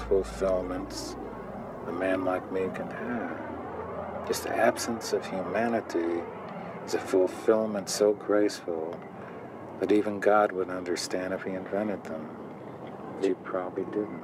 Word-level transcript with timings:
fulfillments 0.00 1.14
a 1.86 1.92
man 1.92 2.24
like 2.24 2.50
me 2.50 2.62
can 2.74 2.90
have. 2.90 4.26
Just 4.26 4.42
the 4.42 4.56
absence 4.56 5.12
of 5.12 5.24
humanity 5.24 6.22
is 6.84 6.94
a 6.94 6.98
fulfillment 6.98 7.88
so 7.88 8.12
graceful 8.14 8.98
that 9.78 9.92
even 9.92 10.18
God 10.18 10.50
would 10.52 10.68
understand 10.68 11.32
if 11.32 11.44
he 11.44 11.50
invented 11.50 12.02
them. 12.04 12.28
He 13.22 13.34
probably 13.34 13.84
didn't. 13.84 14.22